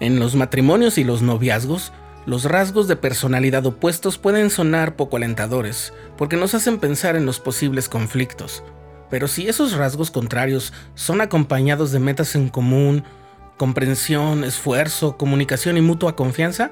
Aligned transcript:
En 0.00 0.18
los 0.18 0.34
matrimonios 0.34 0.96
y 0.96 1.04
los 1.04 1.20
noviazgos, 1.20 1.92
los 2.26 2.44
rasgos 2.44 2.88
de 2.88 2.96
personalidad 2.96 3.66
opuestos 3.66 4.18
pueden 4.18 4.50
sonar 4.50 4.96
poco 4.96 5.16
alentadores, 5.16 5.92
porque 6.16 6.36
nos 6.36 6.54
hacen 6.54 6.78
pensar 6.78 7.16
en 7.16 7.26
los 7.26 7.38
posibles 7.38 7.88
conflictos. 7.88 8.64
Pero 9.10 9.28
si 9.28 9.48
esos 9.48 9.74
rasgos 9.74 10.10
contrarios 10.10 10.72
son 10.94 11.20
acompañados 11.20 11.92
de 11.92 11.98
metas 11.98 12.34
en 12.34 12.48
común, 12.48 13.04
comprensión, 13.58 14.44
esfuerzo, 14.44 15.18
comunicación 15.18 15.76
y 15.76 15.82
mutua 15.82 16.16
confianza, 16.16 16.70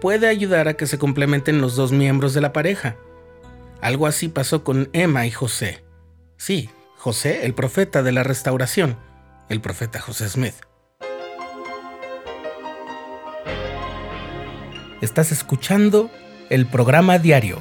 puede 0.00 0.26
ayudar 0.26 0.66
a 0.66 0.74
que 0.74 0.86
se 0.86 0.98
complementen 0.98 1.60
los 1.60 1.76
dos 1.76 1.92
miembros 1.92 2.34
de 2.34 2.40
la 2.40 2.52
pareja. 2.52 2.96
Algo 3.80 4.06
así 4.06 4.28
pasó 4.28 4.64
con 4.64 4.88
Emma 4.92 5.26
y 5.26 5.30
José. 5.30 5.84
Sí, 6.36 6.70
José, 6.96 7.44
el 7.46 7.54
profeta 7.54 8.02
de 8.02 8.12
la 8.12 8.22
restauración, 8.22 8.96
el 9.48 9.60
profeta 9.60 10.00
José 10.00 10.28
Smith. 10.28 10.54
Estás 15.02 15.30
escuchando 15.30 16.10
el 16.48 16.64
programa 16.64 17.18
diario, 17.18 17.58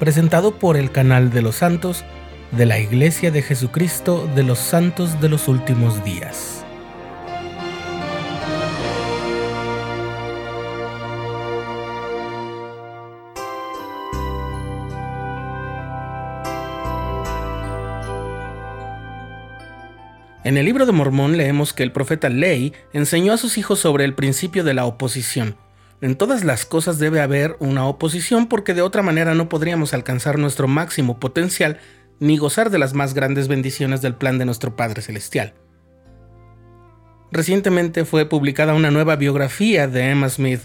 presentado 0.00 0.58
por 0.58 0.76
el 0.76 0.90
canal 0.90 1.30
de 1.30 1.40
los 1.40 1.54
santos 1.54 2.04
de 2.50 2.66
la 2.66 2.80
Iglesia 2.80 3.30
de 3.30 3.42
Jesucristo 3.42 4.28
de 4.34 4.42
los 4.42 4.58
Santos 4.58 5.20
de 5.20 5.28
los 5.28 5.46
Últimos 5.46 6.02
Días. 6.02 6.64
En 20.44 20.56
el 20.56 20.64
libro 20.64 20.86
de 20.86 20.92
Mormón 20.92 21.36
leemos 21.36 21.72
que 21.72 21.84
el 21.84 21.92
profeta 21.92 22.28
Ley 22.28 22.72
enseñó 22.92 23.32
a 23.32 23.36
sus 23.36 23.58
hijos 23.58 23.78
sobre 23.78 24.04
el 24.04 24.14
principio 24.14 24.64
de 24.64 24.74
la 24.74 24.86
oposición. 24.86 25.56
En 26.00 26.16
todas 26.16 26.42
las 26.42 26.66
cosas 26.66 26.98
debe 26.98 27.20
haber 27.20 27.56
una 27.60 27.86
oposición 27.86 28.48
porque 28.48 28.74
de 28.74 28.82
otra 28.82 29.02
manera 29.02 29.34
no 29.34 29.48
podríamos 29.48 29.94
alcanzar 29.94 30.38
nuestro 30.38 30.66
máximo 30.66 31.20
potencial 31.20 31.78
ni 32.18 32.38
gozar 32.38 32.70
de 32.70 32.80
las 32.80 32.92
más 32.92 33.14
grandes 33.14 33.46
bendiciones 33.46 34.02
del 34.02 34.16
plan 34.16 34.36
de 34.36 34.44
nuestro 34.44 34.74
Padre 34.74 35.00
Celestial. 35.00 35.54
Recientemente 37.30 38.04
fue 38.04 38.28
publicada 38.28 38.74
una 38.74 38.90
nueva 38.90 39.14
biografía 39.14 39.86
de 39.86 40.10
Emma 40.10 40.28
Smith. 40.28 40.62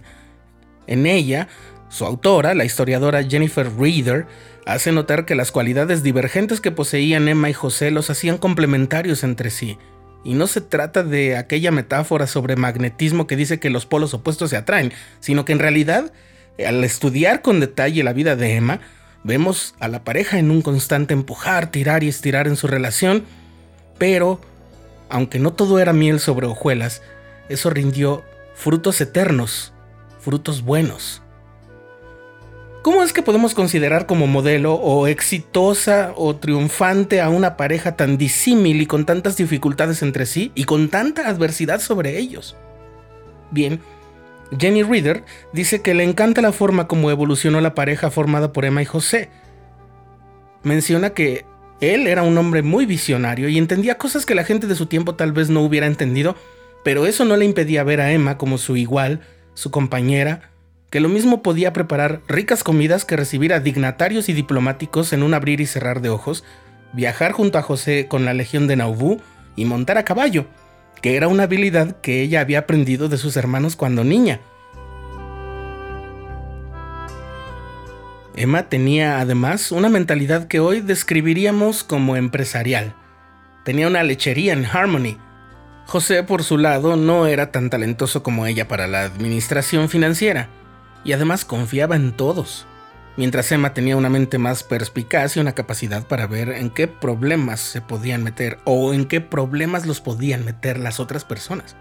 En 0.88 1.06
ella, 1.06 1.50
su 1.90 2.04
autora, 2.04 2.56
la 2.56 2.66
historiadora 2.66 3.24
Jennifer 3.24 3.72
Reeder, 3.78 4.26
hace 4.68 4.92
notar 4.92 5.26
que 5.26 5.36
las 5.36 5.52
cualidades 5.52 6.04
divergentes 6.04 6.60
que 6.60 6.72
poseían 6.72 7.30
Emma 7.30 7.50
y 7.50 7.54
José 7.54 7.90
los 7.90 8.10
hacían 8.10 8.38
complementarios 8.38 9.24
entre 9.24 9.50
sí. 9.50 9.78
Y 10.26 10.34
no 10.34 10.46
se 10.46 10.60
trata 10.60 11.04
de 11.04 11.38
aquella 11.38 11.72
metáfora 11.72 12.28
sobre 12.28 12.58
magnetismo 12.58 13.28
que 13.28 13.38
dice 13.38 13.62
que 13.62 13.70
los 13.70 13.86
polos 13.86 14.14
opuestos 14.14 14.50
se 14.50 14.58
atraen, 14.58 14.92
sino 15.22 15.46
que 15.46 15.54
en 15.54 15.60
realidad, 15.60 16.12
al 16.66 16.84
estudiar 16.84 17.42
con 17.42 17.62
detalle 17.62 18.04
la 18.04 18.12
vida 18.12 18.36
de 18.36 18.56
Emma, 18.56 18.82
vemos 19.24 19.74
a 19.80 19.88
la 19.88 20.04
pareja 20.04 20.38
en 20.38 20.52
un 20.52 20.62
constante 20.62 21.14
empujar, 21.14 21.72
tirar 21.72 22.04
y 22.04 22.10
estirar 22.10 22.46
en 22.46 22.58
su 22.58 22.68
relación, 22.68 23.24
pero, 23.98 24.42
aunque 25.08 25.40
no 25.40 25.54
todo 25.54 25.80
era 25.80 25.94
miel 25.94 26.20
sobre 26.20 26.46
hojuelas, 26.46 27.02
eso 27.48 27.70
rindió 27.70 28.26
frutos 28.54 29.00
eternos, 29.00 29.72
frutos 30.20 30.62
buenos. 30.62 31.22
¿Cómo 32.88 33.04
es 33.04 33.12
que 33.12 33.22
podemos 33.22 33.54
considerar 33.54 34.06
como 34.06 34.28
modelo 34.28 34.76
o 34.76 35.08
exitosa 35.08 36.14
o 36.16 36.38
triunfante 36.38 37.20
a 37.20 37.28
una 37.28 37.58
pareja 37.58 37.98
tan 37.98 38.18
disímil 38.18 38.80
y 38.82 38.86
con 38.86 39.06
tantas 39.06 39.36
dificultades 39.36 40.02
entre 40.04 40.26
sí 40.26 40.54
y 40.56 40.64
con 40.64 40.88
tanta 40.88 41.28
adversidad 41.28 41.82
sobre 41.82 42.18
ellos? 42.18 42.56
Bien, 43.52 43.82
Jenny 44.58 44.84
Reader 44.84 45.26
dice 45.52 45.82
que 45.82 45.94
le 45.94 46.06
encanta 46.06 46.42
la 46.42 46.54
forma 46.54 46.88
como 46.88 47.12
evolucionó 47.12 47.60
la 47.60 47.76
pareja 47.76 48.10
formada 48.10 48.54
por 48.54 48.64
Emma 48.64 48.82
y 48.82 48.86
José. 48.86 49.28
Menciona 50.64 51.10
que 51.10 51.44
él 51.82 52.08
era 52.08 52.24
un 52.24 52.38
hombre 52.38 52.62
muy 52.62 52.86
visionario 52.86 53.50
y 53.50 53.58
entendía 53.58 53.98
cosas 53.98 54.26
que 54.26 54.34
la 54.34 54.46
gente 54.46 54.66
de 54.66 54.76
su 54.76 54.86
tiempo 54.86 55.16
tal 55.16 55.34
vez 55.34 55.50
no 55.50 55.60
hubiera 55.60 55.88
entendido, 55.88 56.38
pero 56.86 57.06
eso 57.06 57.26
no 57.26 57.36
le 57.36 57.44
impedía 57.44 57.84
ver 57.84 58.00
a 58.00 58.14
Emma 58.14 58.38
como 58.38 58.58
su 58.58 58.78
igual, 58.78 59.20
su 59.56 59.72
compañera, 59.72 60.52
que 60.90 61.00
lo 61.00 61.10
mismo 61.10 61.44
podía 61.44 61.74
preparar 61.74 62.22
ricas 62.28 62.64
comidas 62.64 63.04
que 63.04 63.18
recibir 63.18 63.54
a 63.54 63.60
dignatarios 63.60 64.30
y 64.30 64.34
diplomáticos 64.34 65.12
en 65.14 65.24
un 65.24 65.34
abrir 65.34 65.60
y 65.60 65.66
cerrar 65.66 66.02
de 66.02 66.10
ojos, 66.10 66.44
viajar 66.94 67.34
junto 67.34 67.58
a 67.58 67.62
José 67.62 68.08
con 68.08 68.24
la 68.26 68.34
legión 68.34 68.68
de 68.68 68.78
Nauvoo 68.78 69.20
y 69.56 69.66
montar 69.66 69.98
a 69.98 70.06
caballo, 70.06 70.46
que 71.02 71.18
era 71.18 71.28
una 71.28 71.44
habilidad 71.44 72.00
que 72.00 72.22
ella 72.22 72.42
había 72.42 72.60
aprendido 72.60 73.10
de 73.10 73.18
sus 73.18 73.36
hermanos 73.36 73.76
cuando 73.76 74.04
niña. 74.04 74.40
Emma 78.36 78.70
tenía 78.70 79.20
además 79.20 79.72
una 79.72 79.90
mentalidad 79.90 80.48
que 80.48 80.60
hoy 80.60 80.80
describiríamos 80.80 81.84
como 81.84 82.16
empresarial. 82.16 82.94
Tenía 83.66 83.88
una 83.88 84.04
lechería 84.04 84.54
en 84.54 84.64
Harmony. 84.64 85.18
José, 85.88 86.24
por 86.24 86.44
su 86.44 86.58
lado, 86.58 86.96
no 86.96 87.26
era 87.26 87.52
tan 87.52 87.70
talentoso 87.70 88.22
como 88.22 88.46
ella 88.46 88.68
para 88.68 88.88
la 88.88 89.04
administración 89.04 89.90
financiera 89.90 90.50
y 91.04 91.14
además 91.14 91.46
confiaba 91.46 91.96
en 91.96 92.12
todos, 92.12 92.66
mientras 93.18 93.52
Emma 93.52 93.74
tenía 93.74 93.98
una 93.98 94.10
mente 94.10 94.38
más 94.38 94.64
perspicaz 94.64 95.36
y 95.36 95.40
una 95.40 95.54
capacidad 95.54 96.08
para 96.08 96.28
ver 96.28 96.50
en 96.50 96.70
qué 96.70 96.88
problemas 96.88 97.60
se 97.60 97.82
podían 97.82 98.24
meter 98.24 98.60
o 98.66 98.94
en 98.94 99.06
qué 99.06 99.22
problemas 99.22 99.86
los 99.86 100.02
podían 100.02 100.46
meter 100.46 100.80
las 100.80 101.00
otras 101.00 101.26
personas. 101.26 101.76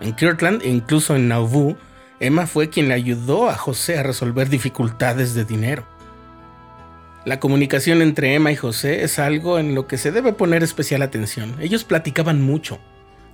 En 0.00 0.14
Kirtland 0.14 0.62
e 0.62 0.68
incluso 0.68 1.16
en 1.16 1.28
Nauvoo, 1.28 1.76
Emma 2.20 2.46
fue 2.46 2.70
quien 2.70 2.88
le 2.88 2.94
ayudó 2.94 3.48
a 3.48 3.56
José 3.56 3.98
a 3.98 4.02
resolver 4.02 4.48
dificultades 4.48 5.34
de 5.34 5.44
dinero. 5.44 5.86
La 7.26 7.40
comunicación 7.40 8.02
entre 8.02 8.34
Emma 8.34 8.52
y 8.52 8.56
José 8.56 9.02
es 9.02 9.18
algo 9.18 9.58
en 9.58 9.74
lo 9.74 9.86
que 9.86 9.98
se 9.98 10.12
debe 10.12 10.32
poner 10.32 10.62
especial 10.62 11.02
atención. 11.02 11.56
Ellos 11.60 11.82
platicaban 11.82 12.40
mucho, 12.40 12.78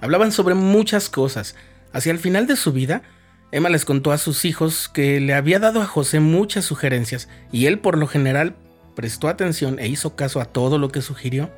hablaban 0.01 0.33
sobre 0.33 0.55
muchas 0.55 1.11
cosas. 1.11 1.55
Hacia 1.93 2.11
el 2.11 2.19
final 2.19 2.47
de 2.47 2.57
su 2.57 2.73
vida, 2.73 3.03
Emma 3.53 3.69
les 3.69 3.85
contó 3.85 4.13
a 4.13 4.19
sus 4.19 4.47
hijos 4.47 4.89
que 4.89 5.21
le 5.21 5.35
había 5.35 5.59
dado 5.59 5.83
a 5.83 5.87
José 5.87 6.21
muchas 6.21 6.65
sugerencias 6.65 7.29
y 7.53 7.67
él 7.67 7.79
por 7.79 7.99
lo 7.99 8.07
general 8.07 8.57
prestó 8.97 9.29
atención 9.29 9.79
e 9.79 9.89
hizo 9.89 10.17
caso 10.17 10.41
a 10.41 10.47
todo 10.47 10.79
lo 10.79 10.89
que 10.89 11.03
sugirió. 11.03 11.51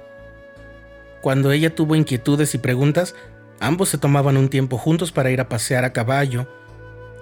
Cuando 1.22 1.52
ella 1.52 1.72
tuvo 1.72 1.94
inquietudes 1.94 2.52
y 2.56 2.58
preguntas, 2.58 3.14
ambos 3.60 3.90
se 3.90 3.98
tomaban 3.98 4.36
un 4.36 4.48
tiempo 4.48 4.76
juntos 4.76 5.12
para 5.12 5.30
ir 5.30 5.40
a 5.40 5.48
pasear 5.48 5.84
a 5.84 5.92
caballo 5.92 6.48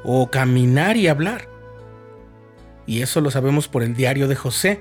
o 0.05 0.31
caminar 0.31 0.97
y 0.97 1.07
hablar. 1.07 1.49
Y 2.87 3.03
eso 3.03 3.21
lo 3.21 3.31
sabemos 3.31 3.69
por 3.69 3.83
el 3.83 3.95
diario 3.95 4.27
de 4.27 4.37
José. 4.37 4.81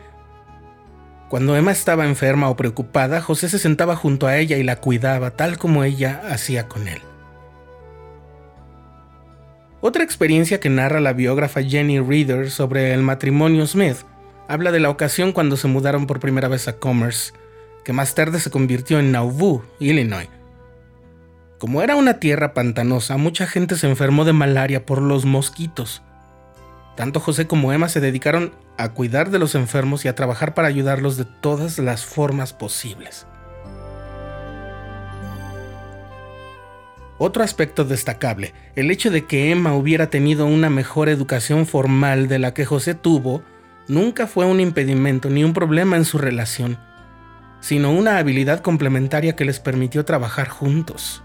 Cuando 1.30 1.58
Emma 1.58 1.72
estaba 1.74 2.06
enferma 2.06 2.50
o 2.50 2.56
preocupada, 2.56 3.22
José 3.22 3.50
se 3.50 3.60
sentaba 3.60 3.98
junto 3.98 4.26
a 4.26 4.38
ella 4.38 4.56
y 4.56 4.64
la 4.64 4.78
cuidaba 4.78 5.32
tal 5.32 5.58
como 5.58 5.84
ella 5.84 6.22
hacía 6.30 6.70
con 6.70 6.88
él. 6.88 7.02
Otra 9.84 10.04
experiencia 10.04 10.60
que 10.60 10.70
narra 10.70 11.00
la 11.00 11.14
biógrafa 11.14 11.64
Jenny 11.64 12.00
Reader 12.00 12.52
sobre 12.52 12.94
el 12.94 13.02
matrimonio 13.02 13.66
Smith 13.66 13.98
habla 14.48 14.72
de 14.72 14.80
la 14.80 14.92
ocasión 14.92 15.32
cuando 15.32 15.58
se 15.58 15.68
mudaron 15.68 16.06
por 16.06 16.20
primera 16.20 16.48
vez 16.48 16.68
a 16.68 16.78
Commerce, 16.78 17.34
que 17.84 17.92
más 17.92 18.14
tarde 18.14 18.40
se 18.40 18.52
convirtió 18.52 19.00
en 19.00 19.12
Nauvoo, 19.12 19.64
Illinois. 19.80 20.30
Como 21.58 21.82
era 21.82 21.96
una 21.96 22.20
tierra 22.20 22.54
pantanosa, 22.54 23.18
mucha 23.18 23.48
gente 23.48 23.76
se 23.76 23.90
enfermó 23.90 24.24
de 24.24 24.34
malaria 24.34 24.86
por 24.86 25.02
los 25.02 25.26
mosquitos. 25.26 26.04
Tanto 26.96 27.20
José 27.20 27.48
como 27.48 27.74
Emma 27.74 27.90
se 27.90 28.02
dedicaron 28.02 28.54
a 28.78 28.90
cuidar 28.90 29.32
de 29.32 29.40
los 29.40 29.56
enfermos 29.56 30.06
y 30.06 30.10
a 30.10 30.16
trabajar 30.16 30.54
para 30.54 30.68
ayudarlos 30.68 31.18
de 31.18 31.26
todas 31.26 31.80
las 31.80 32.06
formas 32.06 32.54
posibles. 32.54 33.26
Otro 37.24 37.44
aspecto 37.44 37.86
destacable, 37.86 38.52
el 38.76 38.90
hecho 38.90 39.12
de 39.12 39.26
que 39.26 39.52
Emma 39.52 39.76
hubiera 39.76 40.10
tenido 40.10 40.48
una 40.48 40.72
mejor 40.72 41.08
educación 41.08 41.68
formal 41.68 42.28
de 42.28 42.40
la 42.40 42.56
que 42.56 42.66
José 42.66 42.96
tuvo, 42.96 43.44
nunca 43.88 44.26
fue 44.26 44.46
un 44.46 44.60
impedimento 44.60 45.30
ni 45.30 45.44
un 45.44 45.54
problema 45.54 45.98
en 45.98 46.06
su 46.06 46.18
relación, 46.18 46.80
sino 47.60 47.92
una 47.92 48.18
habilidad 48.18 48.62
complementaria 48.62 49.36
que 49.36 49.46
les 49.46 49.60
permitió 49.60 50.04
trabajar 50.04 50.50
juntos. 50.50 51.22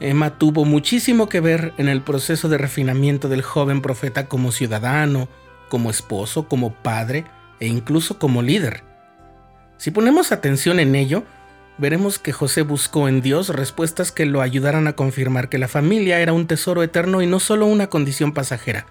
Emma 0.00 0.36
tuvo 0.38 0.64
muchísimo 0.64 1.28
que 1.28 1.38
ver 1.38 1.72
en 1.78 1.88
el 1.88 2.02
proceso 2.02 2.48
de 2.48 2.58
refinamiento 2.58 3.28
del 3.28 3.42
joven 3.42 3.80
profeta 3.80 4.26
como 4.26 4.50
ciudadano, 4.50 5.28
como 5.68 5.88
esposo, 5.88 6.48
como 6.48 6.74
padre 6.74 7.26
e 7.60 7.68
incluso 7.68 8.18
como 8.18 8.42
líder. 8.42 8.82
Si 9.76 9.92
ponemos 9.92 10.32
atención 10.32 10.80
en 10.80 10.96
ello, 10.96 11.22
veremos 11.78 12.18
que 12.18 12.32
José 12.32 12.62
buscó 12.62 13.08
en 13.08 13.20
Dios 13.20 13.48
respuestas 13.50 14.12
que 14.12 14.26
lo 14.26 14.40
ayudaran 14.40 14.86
a 14.88 14.94
confirmar 14.94 15.48
que 15.48 15.58
la 15.58 15.68
familia 15.68 16.20
era 16.20 16.32
un 16.32 16.46
tesoro 16.46 16.82
eterno 16.82 17.22
y 17.22 17.26
no 17.26 17.40
solo 17.40 17.66
una 17.66 17.88
condición 17.88 18.32
pasajera. 18.32 18.86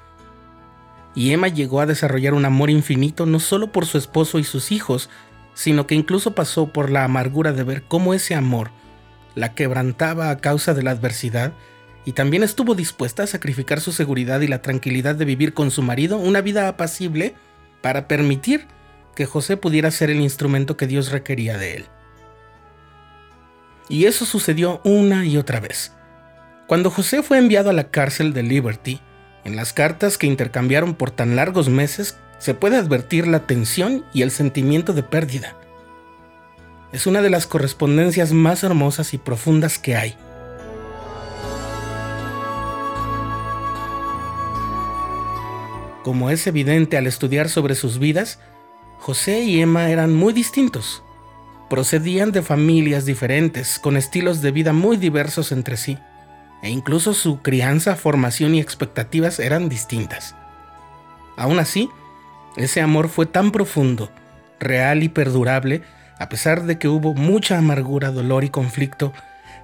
Y 1.16 1.32
Emma 1.32 1.48
llegó 1.48 1.80
a 1.80 1.86
desarrollar 1.86 2.34
un 2.34 2.46
amor 2.46 2.70
infinito 2.70 3.26
no 3.26 3.40
solo 3.40 3.72
por 3.72 3.86
su 3.86 3.98
esposo 3.98 4.38
y 4.38 4.44
sus 4.44 4.72
hijos, 4.72 5.10
sino 5.54 5.88
que 5.88 5.96
incluso 5.96 6.36
pasó 6.36 6.68
por 6.68 6.90
la 6.90 7.06
amargura 7.06 7.54
de 7.54 7.64
ver 7.64 7.84
cómo 7.88 8.14
ese 8.14 8.36
amor 8.36 8.72
la 9.34 9.54
quebrantaba 9.54 10.30
a 10.30 10.38
causa 10.38 10.74
de 10.74 10.84
la 10.84 10.92
adversidad 10.92 11.54
y 12.04 12.12
también 12.12 12.44
estuvo 12.44 12.76
dispuesta 12.76 13.24
a 13.24 13.28
sacrificar 13.28 13.82
su 13.82 13.92
seguridad 13.92 14.42
y 14.42 14.48
la 14.48 14.62
tranquilidad 14.62 15.16
de 15.16 15.26
vivir 15.26 15.54
con 15.54 15.72
su 15.72 15.82
marido 15.82 16.18
una 16.18 16.42
vida 16.42 16.68
apacible 16.68 17.34
para 17.82 18.08
permitir 18.08 18.68
que 19.16 19.26
José 19.26 19.58
pudiera 19.58 19.90
ser 19.92 20.10
el 20.10 20.20
instrumento 20.20 20.78
que 20.78 20.88
Dios 20.88 21.12
requería 21.12 21.58
de 21.58 21.78
él. 21.78 21.86
Y 23.90 24.06
eso 24.06 24.26
sucedió 24.26 24.82
una 24.84 25.26
y 25.26 25.38
otra 25.38 25.60
vez. 25.60 25.94
Cuando 26.68 26.90
José 26.90 27.22
fue 27.22 27.38
enviado 27.38 27.70
a 27.70 27.74
la 27.74 27.92
cárcel 27.92 28.34
de 28.34 28.44
Liberty, 28.44 29.00
en 29.44 29.56
las 29.56 29.74
cartas 29.74 30.18
que 30.18 30.26
intercambiaron 30.26 30.96
por 30.96 31.12
tan 31.12 31.36
largos 31.36 31.70
meses 31.70 32.18
se 32.40 32.56
puede 32.56 32.78
advertir 32.78 33.28
la 33.28 33.46
tensión 33.46 34.04
y 34.14 34.24
el 34.24 34.32
sentimiento 34.32 34.94
de 34.94 35.04
pérdida. 35.04 35.56
Es 36.92 37.06
una 37.06 37.22
de 37.22 37.30
las 37.30 37.46
correspondencias 37.46 38.34
más 38.34 38.64
hermosas 38.64 39.14
y 39.14 39.18
profundas 39.18 39.78
que 39.78 39.96
hay. 39.96 40.18
Como 46.04 46.30
es 46.30 46.46
evidente 46.48 46.98
al 46.98 47.08
estudiar 47.08 47.50
sobre 47.50 47.76
sus 47.76 48.00
vidas, 48.00 48.40
José 49.00 49.42
y 49.42 49.62
Emma 49.62 49.90
eran 49.90 50.14
muy 50.14 50.34
distintos. 50.34 51.04
Procedían 51.70 52.32
de 52.32 52.42
familias 52.42 53.06
diferentes, 53.06 53.80
con 53.80 53.98
estilos 53.98 54.42
de 54.42 54.52
vida 54.52 54.74
muy 54.74 54.98
diversos 54.98 55.52
entre 55.52 55.78
sí 55.78 55.98
e 56.66 56.70
incluso 56.70 57.14
su 57.14 57.44
crianza, 57.44 57.96
formación 57.96 58.56
y 58.56 58.60
expectativas 58.60 59.40
eran 59.40 59.70
distintas. 59.70 60.36
Aún 61.38 61.60
así, 61.60 61.90
ese 62.58 62.82
amor 62.82 63.08
fue 63.08 63.28
tan 63.28 63.52
profundo, 63.52 64.10
real 64.60 65.04
y 65.04 65.10
perdurable, 65.10 65.84
a 66.18 66.28
pesar 66.28 66.64
de 66.64 66.80
que 66.80 66.88
hubo 66.88 67.14
mucha 67.14 67.60
amargura, 67.60 68.12
dolor 68.12 68.44
y 68.44 68.50
conflicto, 68.50 69.14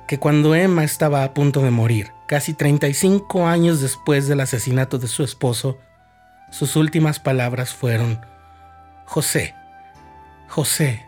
que 0.07 0.19
cuando 0.19 0.54
Emma 0.54 0.83
estaba 0.83 1.24
a 1.24 1.33
punto 1.33 1.62
de 1.62 1.71
morir, 1.71 2.12
casi 2.27 2.54
35 2.54 3.47
años 3.47 3.81
después 3.81 4.27
del 4.27 4.42
asesinato 4.42 5.00
de 5.00 5.07
su 5.07 5.24
esposo, 5.24 5.80
sus 6.51 6.75
últimas 6.75 7.19
palabras 7.19 7.74
fueron, 7.74 8.24
José, 9.06 9.56
José, 10.50 11.04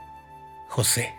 José. 0.76 1.14